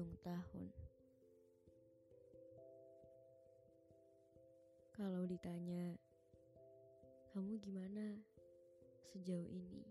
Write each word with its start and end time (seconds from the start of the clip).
Penghujung 0.00 0.16
tahun. 0.24 0.68
Kalau 4.96 5.28
ditanya, 5.28 5.92
kamu 7.36 7.60
gimana 7.60 8.16
sejauh 9.12 9.44
ini? 9.44 9.84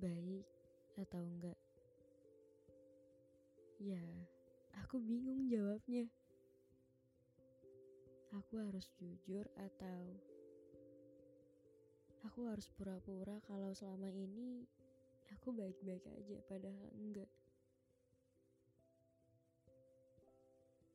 Baik 0.00 0.48
atau 0.96 1.20
enggak? 1.20 1.60
Ya, 3.84 4.04
aku 4.80 4.96
bingung 5.04 5.44
jawabnya. 5.44 6.08
Aku 8.32 8.64
harus 8.64 8.88
jujur 8.96 9.44
atau 9.60 10.00
aku 12.24 12.48
harus 12.48 12.72
pura-pura 12.72 13.44
kalau 13.44 13.76
selama 13.76 14.08
ini 14.08 14.64
aku 15.32 15.56
baik-baik 15.56 16.04
aja 16.04 16.36
padahal 16.44 16.88
enggak. 16.96 17.30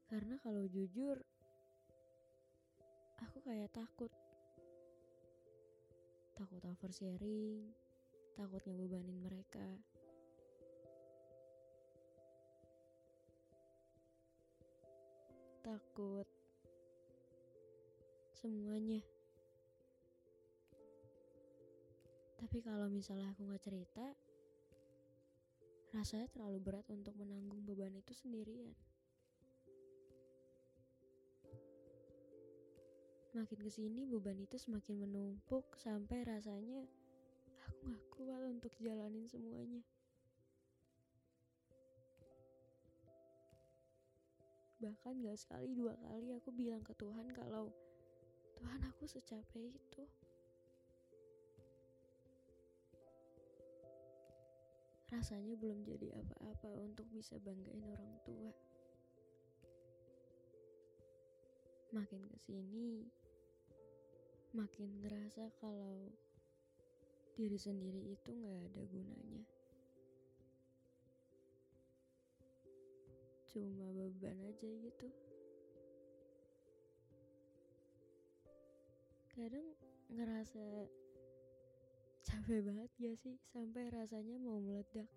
Karena 0.10 0.42
kalau 0.42 0.66
jujur 0.70 1.22
aku 3.22 3.38
kayak 3.46 3.70
takut. 3.70 4.10
Takut 6.34 6.64
oversharing, 6.66 7.70
takut 8.34 8.64
ngebebanin 8.66 9.22
mereka. 9.22 9.70
Takut 15.62 16.26
semuanya. 18.34 19.19
Tapi 22.50 22.66
kalau 22.66 22.90
misalnya 22.90 23.30
aku 23.30 23.46
nggak 23.46 23.62
cerita, 23.62 24.10
rasanya 25.94 26.26
terlalu 26.34 26.58
berat 26.58 26.82
untuk 26.90 27.14
menanggung 27.14 27.62
beban 27.62 27.94
itu 27.94 28.10
sendirian. 28.18 28.74
Makin 33.38 33.54
ke 33.62 33.70
sini 33.70 34.10
beban 34.10 34.34
itu 34.42 34.58
semakin 34.58 34.98
menumpuk 34.98 35.78
sampai 35.78 36.26
rasanya 36.26 36.90
aku 37.70 37.94
gak 37.94 38.06
kuat 38.18 38.42
untuk 38.50 38.74
jalanin 38.82 39.30
semuanya. 39.30 39.86
Bahkan 44.82 45.22
gak 45.22 45.38
sekali 45.38 45.78
dua 45.78 45.94
kali 46.02 46.34
aku 46.34 46.50
bilang 46.50 46.82
ke 46.82 46.98
Tuhan 46.98 47.30
kalau 47.30 47.70
Tuhan 48.58 48.82
aku 48.90 49.06
secapek 49.06 49.70
itu. 49.70 50.10
Rasanya 55.10 55.58
belum 55.58 55.82
jadi 55.90 56.14
apa-apa 56.22 56.70
untuk 56.86 57.10
bisa 57.10 57.42
banggain 57.42 57.82
orang 57.82 58.14
tua. 58.22 58.54
Makin 61.90 62.30
ke 62.30 62.38
sini, 62.38 63.10
makin 64.54 65.02
ngerasa 65.02 65.50
kalau 65.58 66.14
diri 67.34 67.58
sendiri 67.58 68.14
itu 68.14 68.30
gak 68.30 68.70
ada 68.70 68.82
gunanya. 68.86 69.44
Cuma 73.50 73.90
beban 73.90 74.38
aja 74.46 74.70
gitu. 74.70 75.10
Kadang 79.34 79.74
ngerasa 80.14 80.86
capek 82.26 82.66
banget 82.66 82.90
gak 83.00 83.18
sih? 83.20 83.36
Sampai 83.54 83.88
rasanya 83.94 84.36
mau 84.42 84.60
meledak. 84.60 85.08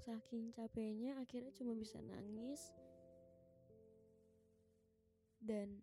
Saking 0.00 0.54
capeknya 0.56 1.18
akhirnya 1.20 1.52
cuma 1.52 1.76
bisa 1.76 2.00
nangis. 2.00 2.72
Dan 5.40 5.80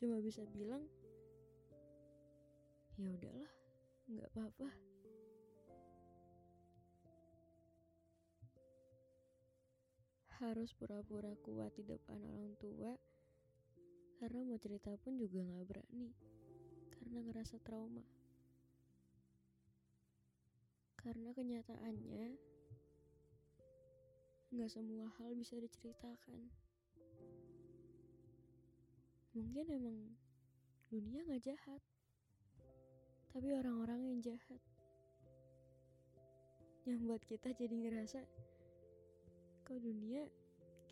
cuma 0.00 0.16
bisa 0.24 0.40
bilang 0.48 0.80
ya 2.96 3.08
udahlah 3.12 3.52
nggak 4.08 4.28
apa-apa. 4.32 4.68
Harus 10.40 10.72
pura-pura 10.72 11.36
kuat 11.44 11.76
di 11.76 11.84
depan 11.84 12.16
orang 12.24 12.56
tua 12.56 12.96
karena 14.20 14.44
mau 14.44 14.60
cerita 14.60 14.92
pun 15.00 15.16
juga 15.16 15.40
nggak 15.40 15.64
berani 15.64 16.12
karena 17.00 17.24
ngerasa 17.24 17.56
trauma? 17.64 18.04
Karena 21.00 21.32
kenyataannya 21.32 22.36
nggak 24.52 24.68
semua 24.68 25.08
hal 25.16 25.32
bisa 25.32 25.56
diceritakan. 25.56 26.52
Mungkin 29.32 29.64
emang 29.72 29.96
dunia 30.92 31.24
nggak 31.24 31.48
jahat 31.48 31.80
tapi 33.32 33.56
orang-orang 33.56 34.12
yang 34.12 34.20
jahat. 34.20 34.60
Yang 36.84 37.00
buat 37.08 37.22
kita 37.24 37.56
jadi 37.56 37.80
ngerasa 37.80 38.20
kok 39.64 39.80
dunia 39.80 40.28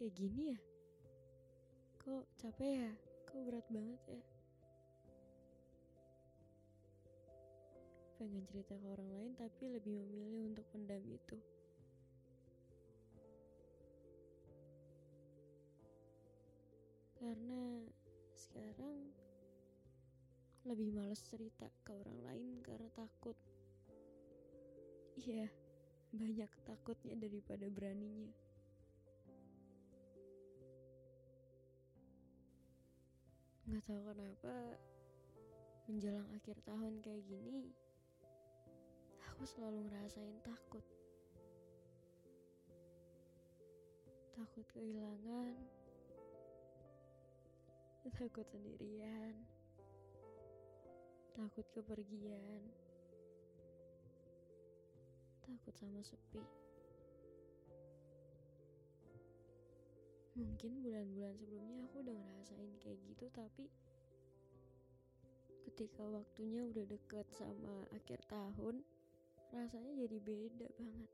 kayak 0.01 0.17
gini 0.17 0.57
ya? 0.57 0.59
Kok 2.01 2.25
capek 2.41 2.71
ya? 2.81 2.91
Kok 3.29 3.45
berat 3.45 3.67
banget 3.69 4.01
ya 4.09 4.38
pengen 8.19 8.43
cerita 8.51 8.75
ke 8.75 8.87
orang 8.91 9.11
lain 9.15 9.33
tapi 9.39 9.71
lebih 9.71 9.95
memilih 10.03 10.51
untuk 10.51 10.67
pendam 10.75 11.01
itu 11.07 11.39
karena 17.19 17.83
sekarang 18.35 19.11
lebih 20.69 20.93
males 20.93 21.25
cerita 21.25 21.65
ke 21.81 21.97
orang 21.97 22.19
lain 22.29 22.61
karena 22.61 22.93
takut. 22.93 23.33
Iya, 25.17 25.49
banyak 26.13 26.51
takutnya 26.69 27.17
daripada 27.17 27.67
beraninya. 27.73 28.31
Gak 33.69 33.85
tahu 33.89 34.01
kenapa 34.13 34.55
menjelang 35.89 36.29
akhir 36.37 36.61
tahun 36.69 37.01
kayak 37.01 37.25
gini, 37.25 37.73
aku 39.39 39.47
selalu 39.55 39.87
ngerasain 39.87 40.35
takut. 40.43 40.83
Takut 44.35 44.67
kehilangan, 44.75 45.55
takut 48.19 48.43
sendirian, 48.51 49.39
takut 51.39 51.63
kepergian, 51.71 52.67
takut 55.47 55.75
sama 55.79 56.03
sepi. 56.03 56.43
Mungkin 60.35 60.83
bulan-bulan 60.83 61.39
sebelumnya 61.39 61.87
aku 61.87 62.03
udah 62.03 62.19
ngerasain 62.27 62.75
kayak 62.83 62.99
gitu, 63.07 63.31
tapi 63.31 63.71
ketika 65.71 66.03
waktunya 66.11 66.67
udah 66.67 66.91
deket 66.91 67.31
sama 67.39 67.87
akhir 67.95 68.19
tahun, 68.27 68.83
rasanya 69.53 69.93
jadi 70.05 70.19
beda 70.21 70.69
banget. 70.77 71.11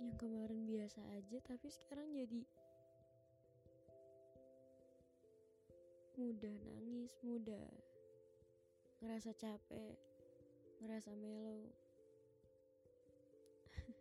Yang 0.00 0.14
kemarin 0.18 0.60
biasa 0.66 1.00
aja, 1.14 1.38
tapi 1.44 1.68
sekarang 1.70 2.10
jadi 2.10 2.42
mudah 6.18 6.56
nangis, 6.66 7.12
mudah 7.22 7.68
ngerasa 9.00 9.30
capek, 9.38 9.96
ngerasa 10.82 11.14
melo. 11.14 11.70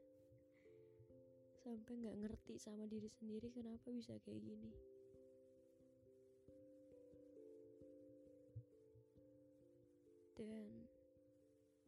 Sampai 1.63 1.93
nggak 1.99 2.17
ngerti 2.25 2.57
sama 2.57 2.89
diri 2.89 3.07
sendiri 3.07 3.53
kenapa 3.53 3.87
bisa 3.93 4.17
kayak 4.25 4.41
gini. 4.41 4.98
Dan 10.39 10.87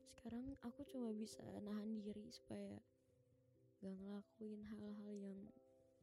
sekarang 0.04 0.44
aku 0.68 0.84
cuma 0.92 1.16
bisa 1.16 1.40
nahan 1.64 2.04
diri 2.04 2.28
supaya 2.36 2.76
gak 3.80 3.96
ngelakuin 3.96 4.62
hal-hal 4.68 5.14
yang 5.16 5.40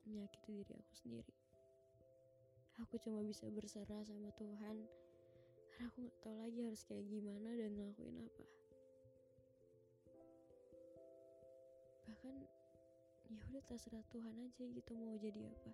menyakiti 0.09 0.65
diri 0.65 0.73
aku 0.73 0.93
sendiri. 0.97 1.35
Aku 2.81 2.97
cuma 3.05 3.21
bisa 3.21 3.45
berserah 3.53 4.01
sama 4.09 4.33
Tuhan 4.41 4.89
karena 5.69 5.85
aku 5.93 6.09
gak 6.09 6.19
tahu 6.25 6.37
lagi 6.41 6.61
harus 6.65 6.83
kayak 6.89 7.05
gimana 7.05 7.53
dan 7.53 7.71
ngelakuin 7.77 8.17
apa. 8.17 8.45
Bahkan 12.09 12.35
ya 13.29 13.39
udah 13.53 13.63
terserah 13.69 14.07
Tuhan 14.09 14.35
aja 14.41 14.65
gitu 14.65 14.91
mau 14.97 15.15
jadi 15.21 15.53
apa. 15.53 15.73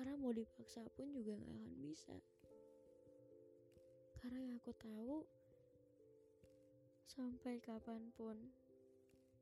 Karena 0.00 0.16
mau 0.16 0.32
dipaksa 0.32 0.80
pun 0.96 1.12
juga 1.12 1.36
gak 1.36 1.52
akan 1.60 1.76
bisa. 1.84 2.16
Karena 4.18 4.38
yang 4.42 4.58
aku 4.58 4.74
tahu 4.74 5.22
Sampai 7.18 7.58
kapan 7.58 8.14
pun 8.14 8.38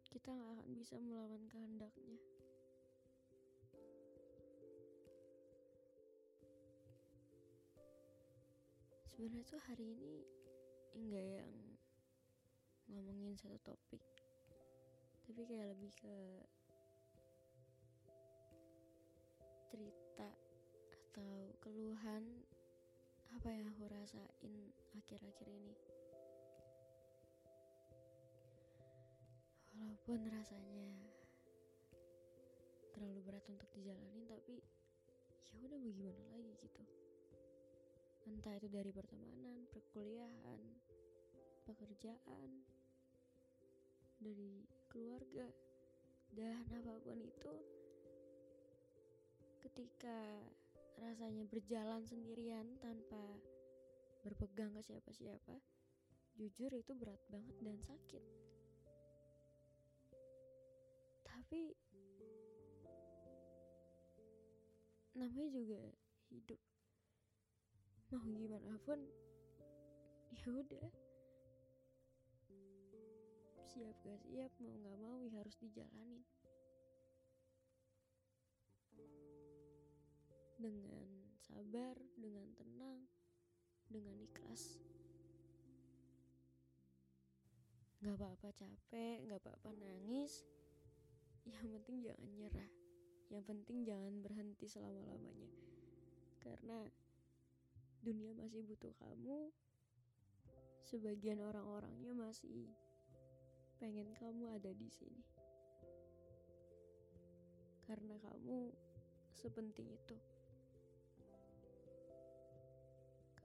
kita 0.09 0.33
gak 0.33 0.49
akan 0.57 0.69
bisa 0.81 0.97
melawan 0.97 1.45
kehendaknya. 1.53 2.17
Sebenarnya 9.13 9.45
tuh 9.45 9.61
hari 9.69 9.93
ini 9.93 10.25
enggak 10.97 11.27
yang 11.45 11.53
ngomongin 12.89 13.37
satu 13.37 13.61
topik, 13.61 14.01
tapi 15.29 15.45
kayak 15.45 15.77
lebih 15.77 15.93
ke 16.01 16.17
cerita 19.69 20.33
atau 21.13 21.53
keluhan 21.61 22.25
apa 23.35 23.49
yang 23.51 23.67
aku 23.75 23.91
rasain 23.91 24.55
akhir-akhir 24.95 25.49
ini. 25.51 25.75
Walaupun 29.77 30.21
rasanya 30.31 30.91
terlalu 32.95 33.21
berat 33.27 33.45
untuk 33.51 33.69
dijalanin 33.77 34.25
tapi 34.31 34.63
ya 35.53 35.61
udah 35.67 35.79
mau 35.81 35.93
gimana 35.93 36.23
lagi 36.31 36.53
gitu. 36.61 36.85
Entah 38.27 38.55
itu 38.59 38.69
dari 38.71 38.91
pertemanan, 38.91 39.67
perkuliahan, 39.71 40.61
pekerjaan, 41.67 42.51
dari 44.19 44.67
keluarga, 44.91 45.47
dan 46.35 46.67
apa 46.73 46.99
pun 47.05 47.19
itu 47.23 47.55
ketika 49.63 50.43
rasanya 50.97 51.45
berjalan 51.49 52.03
sendirian 52.05 52.79
tanpa 52.81 53.41
berpegang 54.25 54.75
ke 54.75 54.83
siapa-siapa, 54.83 55.61
jujur 56.35 56.73
itu 56.73 56.93
berat 56.97 57.21
banget 57.31 57.57
dan 57.63 57.79
sakit. 57.79 58.25
tapi 61.47 61.79
namanya 65.15 65.47
juga 65.55 65.79
hidup. 66.35 66.59
Mau 68.11 68.19
gimana 68.27 68.75
pun 68.83 68.99
ya 70.35 70.43
udah. 70.51 70.91
Siap 73.63 73.95
gak 74.03 74.19
siap 74.27 74.51
mau 74.59 74.75
nggak 74.75 74.99
mau 74.99 75.23
ya 75.23 75.39
harus 75.39 75.55
dijalanin 75.63 76.27
dengan 80.67 81.07
sabar 81.39 81.95
dengan 82.19 82.51
tenang 82.59 83.07
dengan 83.87 84.19
ikhlas. 84.19 84.83
Nggak 88.03 88.19
apa-apa 88.19 88.49
capek 88.51 89.23
nggak 89.31 89.41
apa-apa 89.47 89.71
nangis. 89.79 90.43
Yang 91.47 91.79
penting 91.79 91.97
jangan 92.03 92.31
nyerah. 92.35 92.71
Yang 93.31 93.45
penting 93.47 93.79
jangan 93.87 94.15
berhenti 94.23 94.67
selama-lamanya. 94.67 95.51
Karena 96.43 96.83
dunia 98.03 98.35
masih 98.35 98.67
butuh 98.67 98.91
kamu. 98.99 99.55
Sebagian 100.87 101.43
orang-orangnya 101.43 102.15
masih 102.15 102.71
pengen 103.79 104.11
kamu 104.19 104.55
ada 104.55 104.71
di 104.75 104.91
sini. 104.91 105.23
Karena 107.87 108.19
kamu 108.19 108.75
sepenting 109.31 109.91
itu 109.95 110.17